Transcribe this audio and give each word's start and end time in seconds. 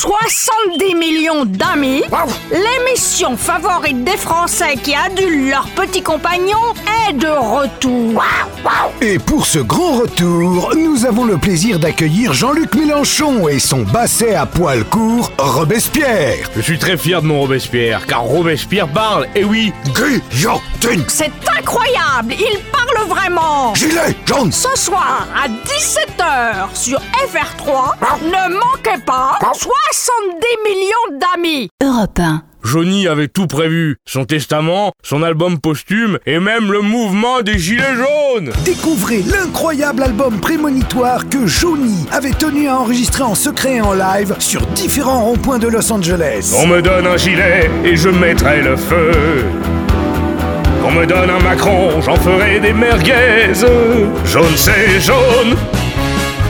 70 0.00 0.94
millions 0.94 1.44
d'amis, 1.44 2.04
l'émission 2.52 3.36
favorite 3.36 4.04
des 4.04 4.16
Français 4.16 4.76
qui 4.76 4.94
adulent 4.94 5.48
leurs 5.48 5.66
petits 5.70 6.02
compagnons 6.02 6.72
est 7.08 7.14
de 7.14 7.26
retour. 7.26 8.22
Et 9.00 9.18
pour 9.18 9.44
ce 9.44 9.58
grand 9.58 9.98
retour, 9.98 10.72
nous 10.76 11.04
avons 11.04 11.24
le 11.24 11.36
plaisir 11.36 11.80
d'accueillir 11.80 12.32
Jean-Luc 12.32 12.76
Mélenchon 12.76 13.48
et 13.48 13.58
son 13.58 13.82
basset 13.82 14.36
à 14.36 14.46
poil 14.46 14.84
court, 14.84 15.32
Robespierre. 15.36 16.48
Je 16.54 16.60
suis 16.60 16.78
très 16.78 16.96
fier 16.96 17.20
de 17.20 17.26
mon 17.26 17.40
Robespierre, 17.40 18.06
car 18.06 18.22
Robespierre 18.22 18.86
parle, 18.86 19.26
et 19.34 19.42
oui, 19.42 19.72
Guillotine 19.96 21.04
C'est 21.08 21.32
incroyable, 21.58 22.34
il 22.38 22.60
parle 22.70 23.08
vraiment. 23.08 23.74
Gilet 23.74 24.14
jaune 24.26 24.52
Ce 24.52 24.76
soir 24.76 25.26
à 25.36 25.48
17h 25.48 26.74
sur 26.74 27.00
FR3, 27.00 27.94
ne 28.22 28.54
manquez 28.54 29.02
pas 29.04 29.38
70 29.90 30.46
millions 30.64 31.18
d'amis. 31.18 31.70
Europe 31.82 32.18
1. 32.18 32.42
Johnny 32.62 33.08
avait 33.08 33.28
tout 33.28 33.46
prévu. 33.46 33.96
Son 34.04 34.26
testament, 34.26 34.92
son 35.02 35.22
album 35.22 35.58
posthume, 35.58 36.18
et 36.26 36.38
même 36.38 36.70
le 36.70 36.80
mouvement 36.82 37.40
des 37.40 37.58
Gilets 37.58 37.94
jaunes 37.96 38.52
Découvrez 38.64 39.22
l'incroyable 39.22 40.02
album 40.02 40.40
prémonitoire 40.40 41.28
que 41.28 41.46
Johnny 41.46 42.06
avait 42.12 42.32
tenu 42.32 42.68
à 42.68 42.78
enregistrer 42.78 43.22
en 43.22 43.34
secret 43.34 43.76
et 43.76 43.80
en 43.80 43.94
live 43.94 44.34
sur 44.40 44.66
différents 44.66 45.24
ronds-points 45.24 45.58
de 45.58 45.68
Los 45.68 45.90
Angeles. 45.90 46.54
On 46.62 46.66
me 46.66 46.82
donne 46.82 47.06
un 47.06 47.16
gilet, 47.16 47.70
et 47.84 47.96
je 47.96 48.10
mettrai 48.10 48.60
le 48.60 48.76
feu. 48.76 49.12
Qu'on 50.82 50.92
me 50.92 51.06
donne 51.06 51.30
un 51.30 51.42
Macron, 51.42 52.00
j'en 52.02 52.16
ferai 52.16 52.60
des 52.60 52.74
merguez. 52.74 53.54
Jaune 54.26 54.56
c'est 54.56 55.00
jaune, 55.00 55.56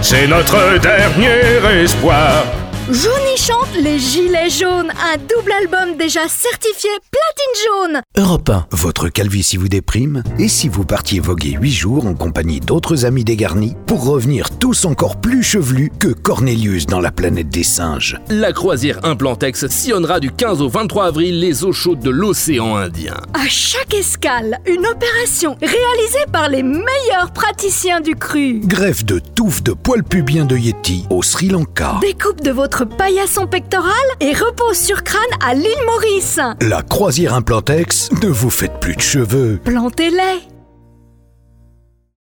c'est 0.03 0.27
notre 0.27 0.81
dernier 0.81 1.83
espoir. 1.85 2.45
Johnny 2.91 3.37
chante 3.49 3.83
Les 3.83 3.99
Gilets 3.99 4.51
jaunes, 4.51 4.91
un 4.91 5.17
double 5.17 5.53
album 5.53 5.97
déjà 5.97 6.29
certifié 6.29 6.91
platine 7.11 7.65
jaune. 7.67 8.03
Europe 8.17 8.51
1, 8.51 8.67
votre 8.73 9.09
calvitie 9.09 9.57
vous 9.57 9.69
déprime 9.69 10.23
Et 10.39 10.49
si 10.49 10.69
vous 10.69 10.85
partiez 10.85 11.21
voguer 11.21 11.57
8 11.59 11.71
jours 11.71 12.07
en 12.07 12.15
compagnie 12.15 12.61
d'autres 12.61 13.07
amis 13.07 13.25
dégarnis 13.25 13.75
pour 13.87 14.05
revenir 14.05 14.51
tous 14.59 14.85
encore 14.85 15.17
plus 15.21 15.43
chevelus 15.43 15.91
que 15.99 16.09
Cornelius 16.09 16.87
dans 16.87 17.01
la 17.01 17.11
planète 17.11 17.49
des 17.49 17.63
singes 17.63 18.21
La 18.29 18.53
croisière 18.53 19.05
Implantex 19.05 19.67
sillonnera 19.69 20.21
du 20.21 20.31
15 20.31 20.61
au 20.61 20.69
23 20.69 21.07
avril 21.07 21.41
les 21.41 21.65
eaux 21.65 21.73
chaudes 21.73 22.01
de 22.01 22.11
l'océan 22.11 22.77
Indien. 22.77 23.17
À 23.33 23.49
chaque 23.49 23.95
escale, 23.95 24.59
une 24.67 24.87
opération 24.87 25.57
réalisée 25.61 26.27
par 26.33 26.51
les 26.51 26.63
meilleurs 26.63 27.33
praticiens 27.33 28.01
du 28.01 28.15
cru. 28.15 28.61
Greffe 28.65 29.05
de 29.05 29.19
touffes 29.19 29.63
de 29.63 29.73
poils 29.73 30.05
pubiens 30.05 30.45
de 30.45 30.57
Yeti 30.57 31.07
au 31.09 31.23
Sri 31.23 31.49
Lanka. 31.49 31.99
Découpe 32.03 32.43
de 32.43 32.51
votre 32.51 32.85
paillasson 32.85 33.38
pectoral 33.47 33.93
et 34.21 34.33
repose 34.33 34.77
sur 34.77 35.05
crâne 35.05 35.21
à 35.45 35.55
l'île 35.55 35.85
Maurice. 35.87 36.41
La 36.61 36.83
croisière 36.83 37.35
Implantex, 37.35 38.11
ne 38.23 38.29
vous 38.29 38.51
faites 38.51 38.81
plus 38.81 38.97
de 38.97 39.01
cheveux. 39.01 39.61
Plantez-les. 39.65 40.58